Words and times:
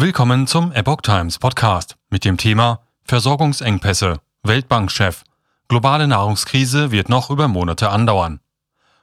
Willkommen 0.00 0.46
zum 0.46 0.70
Epoch 0.70 1.00
Times 1.00 1.40
Podcast 1.40 1.96
mit 2.08 2.24
dem 2.24 2.36
Thema 2.36 2.82
Versorgungsengpässe. 3.02 4.20
Weltbankchef. 4.44 5.24
Globale 5.66 6.06
Nahrungskrise 6.06 6.92
wird 6.92 7.08
noch 7.08 7.30
über 7.30 7.48
Monate 7.48 7.90
andauern. 7.90 8.38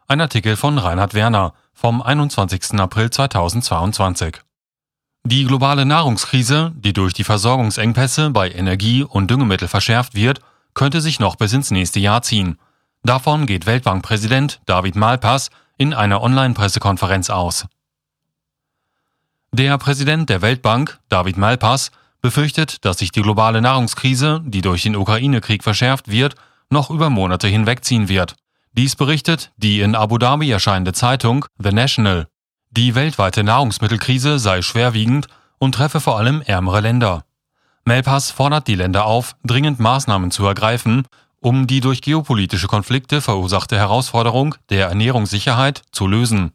Ein 0.08 0.21
Artikel 0.21 0.55
von 0.55 0.78
Reinhard 0.78 1.13
Werner 1.13 1.54
vom 1.73 2.02
21. 2.02 2.79
April 2.79 3.10
2022. 3.10 4.38
Die 5.26 5.44
globale 5.44 5.86
Nahrungskrise, 5.86 6.71
die 6.77 6.93
durch 6.93 7.14
die 7.14 7.25
Versorgungsengpässe 7.25 8.30
bei 8.30 8.50
Energie 8.50 9.04
und 9.04 9.30
Düngemittel 9.30 9.68
verschärft 9.68 10.16
wird, 10.16 10.39
könnte 10.75 11.02
sich 11.02 11.20
noch 11.20 11.36
bis 11.36 11.52
ins 11.52 11.71
nächste 11.71 12.00
Jahr 12.00 12.21
ziehen. 12.21 12.57
Davon 13.04 13.48
geht 13.48 13.66
Weltbankpräsident 13.66 14.62
David 14.66 14.96
Malpass 14.96 15.50
in 15.77 15.93
einer 15.93 16.21
Online-Pressekonferenz 16.21 17.30
aus. 17.32 17.66
Der 19.57 19.77
Präsident 19.77 20.29
der 20.29 20.41
Weltbank, 20.41 20.99
David 21.07 21.37
Malpass, 21.37 21.91
befürchtet, 22.19 22.83
dass 22.83 22.97
sich 22.97 23.13
die 23.13 23.21
globale 23.21 23.61
Nahrungskrise, 23.61 24.41
die 24.43 24.59
durch 24.59 24.83
den 24.83 24.97
Ukraine-Krieg 24.97 25.63
verschärft 25.63 26.11
wird, 26.11 26.36
noch 26.69 26.89
über 26.89 27.09
Monate 27.09 27.47
hinwegziehen 27.47 28.10
wird. 28.10 28.36
Dies 28.73 28.97
berichtet 28.97 29.54
die 29.55 29.79
in 29.79 29.96
Abu 29.96 30.18
Dhabi 30.18 30.51
erscheinende 30.51 30.91
Zeitung 30.91 31.46
The 31.57 31.71
National. 31.71 32.27
Die 32.72 32.95
weltweite 32.95 33.45
Nahrungsmittelkrise 33.45 34.39
sei 34.39 34.61
schwerwiegend 34.61 35.27
und 35.58 35.75
treffe 35.75 36.02
vor 36.02 36.17
allem 36.17 36.41
ärmere 36.41 36.81
Länder. 36.81 37.23
Malpass 37.85 38.31
fordert 38.31 38.67
die 38.67 38.75
Länder 38.75 39.05
auf, 39.05 39.38
dringend 39.45 39.80
Maßnahmen 39.80 40.31
zu 40.31 40.45
ergreifen, 40.45 41.08
um 41.39 41.66
die 41.66 41.80
durch 41.80 42.02
geopolitische 42.02 42.67
Konflikte 42.67 43.22
verursachte 43.22 43.77
Herausforderung 43.77 44.55
der 44.69 44.89
Ernährungssicherheit 44.89 45.81
zu 45.94 46.08
lösen. 46.08 46.52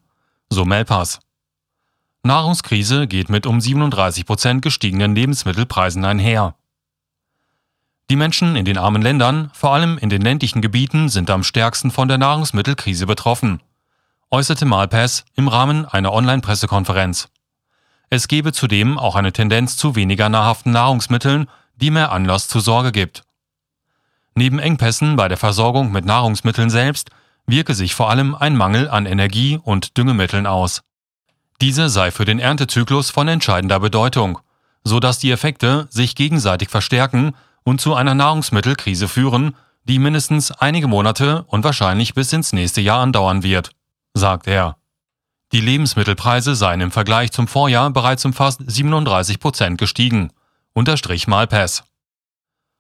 So 0.51 0.67
Malpass. 0.67 1.19
Nahrungskrise 2.23 3.07
geht 3.07 3.31
mit 3.31 3.47
um 3.47 3.61
37 3.61 4.27
Prozent 4.27 4.61
gestiegenen 4.63 5.15
Lebensmittelpreisen 5.15 6.05
einher. 6.05 6.55
Die 8.11 8.17
Menschen 8.17 8.57
in 8.57 8.67
den 8.67 8.77
armen 8.77 9.01
Ländern, 9.01 9.51
vor 9.55 9.73
allem 9.73 9.97
in 9.97 10.11
den 10.11 10.21
ländlichen 10.21 10.61
Gebieten, 10.61 11.09
sind 11.09 11.31
am 11.31 11.43
stärksten 11.43 11.91
von 11.91 12.09
der 12.09 12.19
Nahrungsmittelkrise 12.19 13.07
betroffen, 13.07 13.63
äußerte 14.31 14.67
Malpass 14.67 15.25
im 15.35 15.49
Rahmen 15.49 15.87
einer 15.87 16.13
Online-Pressekonferenz. 16.13 17.31
Es 18.11 18.29
gebe 18.29 18.53
zudem 18.53 18.99
auch 18.99 19.15
eine 19.15 19.33
Tendenz 19.33 19.77
zu 19.77 19.97
weniger 19.97 20.29
nahrhaften 20.29 20.73
Nahrungsmitteln, 20.73 21.49
die 21.77 21.91
mehr 21.91 22.13
Anlass 22.13 22.49
zur 22.49 22.61
Sorge 22.61 22.93
gibt. 22.93 23.23
Neben 24.35 24.59
Engpässen 24.59 25.17
bei 25.17 25.29
der 25.29 25.39
Versorgung 25.39 25.91
mit 25.91 26.05
Nahrungsmitteln 26.05 26.69
selbst 26.69 27.11
wirke 27.47 27.75
sich 27.75 27.95
vor 27.95 28.11
allem 28.11 28.35
ein 28.35 28.57
Mangel 28.57 28.89
an 28.91 29.07
Energie 29.07 29.59
und 29.63 29.97
Düngemitteln 29.97 30.47
aus. 30.47 30.83
Diese 31.61 31.91
sei 31.91 32.11
für 32.11 32.25
den 32.25 32.39
Erntezyklus 32.39 33.11
von 33.11 33.29
entscheidender 33.29 33.81
Bedeutung, 33.81 34.39
so 34.83 34.99
dass 34.99 35.19
die 35.19 35.31
Effekte 35.31 35.87
sich 35.91 36.15
gegenseitig 36.15 36.71
verstärken 36.71 37.35
und 37.65 37.81
zu 37.81 37.95
einer 37.95 38.15
Nahrungsmittelkrise 38.15 39.09
führen, 39.09 39.55
die 39.85 39.99
mindestens 39.99 40.53
einige 40.53 40.89
Monate 40.89 41.45
und 41.49 41.65
wahrscheinlich 41.65 42.15
bis 42.15 42.33
ins 42.33 42.53
nächste 42.53 42.81
Jahr 42.81 43.01
andauern 43.01 43.43
wird, 43.43 43.73
sagt 44.15 44.47
er. 44.47 44.77
Die 45.53 45.61
Lebensmittelpreise 45.61 46.55
seien 46.55 46.81
im 46.81 46.93
Vergleich 46.93 47.33
zum 47.33 47.49
Vorjahr 47.49 47.91
bereits 47.91 48.25
um 48.25 48.33
fast 48.33 48.63
37 48.65 49.39
Prozent 49.41 49.79
gestiegen, 49.79 50.33
unterstrich 50.73 51.27
Malpass. 51.27 51.83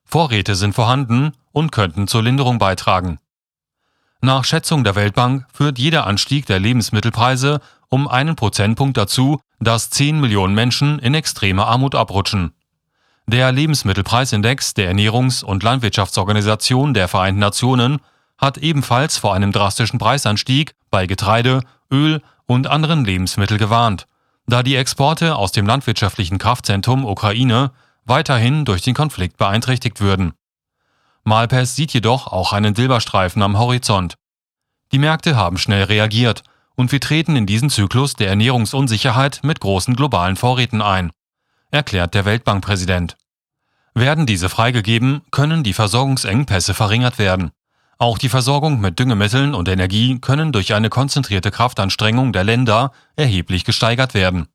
Vorräte 0.04 0.54
sind 0.54 0.74
vorhanden 0.74 1.32
und 1.52 1.72
könnten 1.72 2.08
zur 2.08 2.22
Linderung 2.22 2.58
beitragen. 2.58 3.18
Nach 4.22 4.44
Schätzung 4.44 4.84
der 4.84 4.94
Weltbank 4.94 5.46
führt 5.52 5.78
jeder 5.78 6.06
Anstieg 6.06 6.46
der 6.46 6.60
Lebensmittelpreise 6.60 7.60
um 7.90 8.08
einen 8.08 8.36
Prozentpunkt 8.36 8.96
dazu, 8.96 9.40
dass 9.58 9.90
10 9.90 10.20
Millionen 10.20 10.54
Menschen 10.54 10.98
in 11.00 11.12
extreme 11.14 11.66
Armut 11.66 11.94
abrutschen. 11.94 12.52
Der 13.26 13.52
Lebensmittelpreisindex 13.52 14.74
der 14.74 14.92
Ernährungs- 14.92 15.44
und 15.44 15.62
Landwirtschaftsorganisation 15.62 16.94
der 16.94 17.08
Vereinten 17.08 17.40
Nationen 17.40 18.00
hat 18.38 18.58
ebenfalls 18.58 19.18
vor 19.18 19.34
einem 19.34 19.52
drastischen 19.52 19.98
Preisanstieg 19.98 20.74
bei 20.90 21.06
Getreide, 21.06 21.62
Öl 21.92 22.22
und 22.46 22.66
anderen 22.66 23.04
Lebensmitteln 23.04 23.58
gewarnt, 23.58 24.06
da 24.46 24.62
die 24.62 24.76
Exporte 24.76 25.36
aus 25.36 25.52
dem 25.52 25.66
landwirtschaftlichen 25.66 26.38
Kraftzentrum 26.38 27.04
Ukraine 27.04 27.72
weiterhin 28.04 28.64
durch 28.64 28.82
den 28.82 28.94
Konflikt 28.94 29.36
beeinträchtigt 29.36 30.00
würden. 30.00 30.32
Malpass 31.22 31.76
sieht 31.76 31.92
jedoch 31.92 32.28
auch 32.28 32.52
einen 32.52 32.74
Silberstreifen 32.74 33.42
am 33.42 33.58
Horizont. 33.58 34.14
Die 34.90 34.98
Märkte 34.98 35.36
haben 35.36 35.58
schnell 35.58 35.84
reagiert 35.84 36.42
und 36.76 36.92
wir 36.92 37.00
treten 37.00 37.36
in 37.36 37.46
diesen 37.46 37.70
Zyklus 37.70 38.14
der 38.14 38.28
Ernährungsunsicherheit 38.28 39.40
mit 39.42 39.60
großen 39.60 39.94
globalen 39.94 40.36
Vorräten 40.36 40.82
ein, 40.82 41.12
erklärt 41.70 42.14
der 42.14 42.24
Weltbankpräsident. 42.24 43.16
Werden 43.94 44.26
diese 44.26 44.48
freigegeben, 44.48 45.22
können 45.30 45.62
die 45.62 45.72
Versorgungsengpässe 45.72 46.74
verringert 46.74 47.18
werden. 47.18 47.50
Auch 47.98 48.18
die 48.18 48.28
Versorgung 48.28 48.80
mit 48.80 48.98
Düngemitteln 48.98 49.54
und 49.54 49.68
Energie 49.68 50.18
können 50.20 50.52
durch 50.52 50.72
eine 50.72 50.88
konzentrierte 50.88 51.50
Kraftanstrengung 51.50 52.32
der 52.32 52.44
Länder 52.44 52.92
erheblich 53.16 53.64
gesteigert 53.64 54.14
werden. 54.14 54.46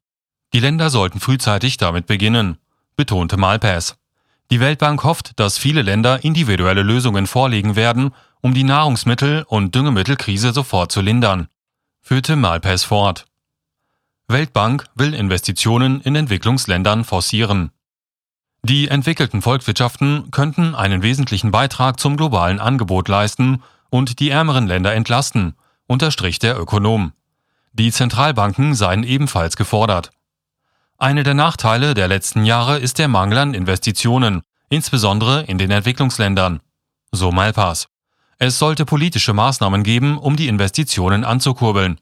Die 0.53 0.59
Länder 0.59 0.89
sollten 0.89 1.19
frühzeitig 1.19 1.77
damit 1.77 2.07
beginnen, 2.07 2.57
betonte 2.95 3.37
Malpass. 3.37 3.97
Die 4.51 4.59
Weltbank 4.59 5.03
hofft, 5.03 5.39
dass 5.39 5.57
viele 5.57 5.81
Länder 5.81 6.23
individuelle 6.23 6.81
Lösungen 6.81 7.27
vorlegen 7.27 7.75
werden, 7.75 8.11
um 8.41 8.53
die 8.53 8.63
Nahrungsmittel- 8.63 9.43
und 9.43 9.75
Düngemittelkrise 9.75 10.53
sofort 10.53 10.91
zu 10.91 11.01
lindern 11.01 11.47
führte 12.05 12.35
Malpass 12.35 12.83
fort. 12.83 13.25
Weltbank 14.27 14.85
will 14.93 15.15
Investitionen 15.15 16.01
in 16.01 16.15
Entwicklungsländern 16.15 17.03
forcieren. 17.03 17.71
Die 18.61 18.89
entwickelten 18.89 19.41
Volkswirtschaften 19.41 20.29
könnten 20.29 20.75
einen 20.75 21.01
wesentlichen 21.01 21.49
Beitrag 21.49 21.99
zum 21.99 22.15
globalen 22.15 22.59
Angebot 22.59 23.07
leisten 23.07 23.63
und 23.89 24.19
die 24.19 24.29
ärmeren 24.29 24.67
Länder 24.67 24.93
entlasten, 24.93 25.55
unterstrich 25.87 26.37
der 26.37 26.59
Ökonom. 26.59 27.13
Die 27.73 27.91
Zentralbanken 27.91 28.75
seien 28.75 29.03
ebenfalls 29.03 29.55
gefordert. 29.55 30.11
Eine 30.99 31.23
der 31.23 31.33
Nachteile 31.33 31.95
der 31.95 32.07
letzten 32.07 32.45
Jahre 32.45 32.77
ist 32.77 32.99
der 32.99 33.07
Mangel 33.07 33.39
an 33.39 33.53
Investitionen, 33.55 34.43
insbesondere 34.69 35.43
in 35.45 35.57
den 35.57 35.71
Entwicklungsländern. 35.71 36.59
So 37.11 37.31
Malpass. 37.31 37.87
Es 38.37 38.59
sollte 38.59 38.85
politische 38.85 39.33
Maßnahmen 39.33 39.83
geben, 39.83 40.17
um 40.17 40.35
die 40.35 40.47
Investitionen 40.47 41.23
anzukurbeln. 41.23 41.99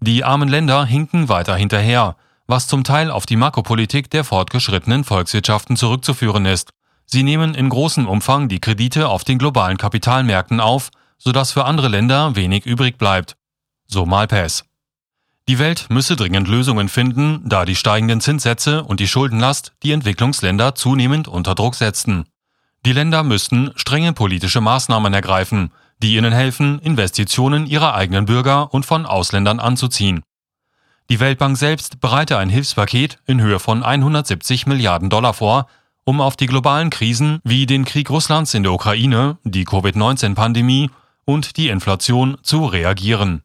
Die 0.00 0.24
armen 0.24 0.48
Länder 0.48 0.84
hinken 0.84 1.28
weiter 1.28 1.56
hinterher, 1.56 2.16
was 2.46 2.66
zum 2.66 2.84
Teil 2.84 3.10
auf 3.10 3.26
die 3.26 3.36
Makropolitik 3.36 4.10
der 4.10 4.24
fortgeschrittenen 4.24 5.04
Volkswirtschaften 5.04 5.76
zurückzuführen 5.76 6.46
ist. 6.46 6.70
Sie 7.06 7.22
nehmen 7.22 7.54
in 7.54 7.68
großem 7.68 8.06
Umfang 8.06 8.48
die 8.48 8.60
Kredite 8.60 9.08
auf 9.08 9.24
den 9.24 9.38
globalen 9.38 9.78
Kapitalmärkten 9.78 10.60
auf, 10.60 10.90
sodass 11.18 11.52
für 11.52 11.64
andere 11.64 11.88
Länder 11.88 12.36
wenig 12.36 12.66
übrig 12.66 12.98
bleibt. 12.98 13.36
So 13.86 14.06
Malpass. 14.06 14.64
Die 15.48 15.58
Welt 15.58 15.86
müsse 15.90 16.14
dringend 16.14 16.46
Lösungen 16.46 16.88
finden, 16.88 17.42
da 17.44 17.64
die 17.64 17.74
steigenden 17.74 18.20
Zinssätze 18.20 18.84
und 18.84 19.00
die 19.00 19.08
Schuldenlast 19.08 19.72
die 19.82 19.92
Entwicklungsländer 19.92 20.74
zunehmend 20.74 21.26
unter 21.26 21.54
Druck 21.54 21.74
setzten. 21.74 22.26
Die 22.86 22.92
Länder 22.92 23.22
müssten 23.22 23.72
strenge 23.76 24.12
politische 24.14 24.60
Maßnahmen 24.60 25.12
ergreifen, 25.12 25.70
die 26.02 26.16
ihnen 26.16 26.32
helfen, 26.32 26.78
Investitionen 26.78 27.66
ihrer 27.66 27.94
eigenen 27.94 28.24
Bürger 28.24 28.72
und 28.72 28.86
von 28.86 29.04
Ausländern 29.04 29.60
anzuziehen. 29.60 30.22
Die 31.10 31.20
Weltbank 31.20 31.58
selbst 31.58 32.00
bereite 32.00 32.38
ein 32.38 32.48
Hilfspaket 32.48 33.18
in 33.26 33.40
Höhe 33.40 33.58
von 33.58 33.82
170 33.82 34.66
Milliarden 34.66 35.10
Dollar 35.10 35.34
vor, 35.34 35.66
um 36.04 36.20
auf 36.20 36.36
die 36.36 36.46
globalen 36.46 36.88
Krisen 36.88 37.40
wie 37.44 37.66
den 37.66 37.84
Krieg 37.84 38.08
Russlands 38.08 38.54
in 38.54 38.62
der 38.62 38.72
Ukraine, 38.72 39.38
die 39.44 39.64
Covid-19-Pandemie 39.64 40.90
und 41.24 41.56
die 41.56 41.68
Inflation 41.68 42.38
zu 42.42 42.64
reagieren. 42.64 43.42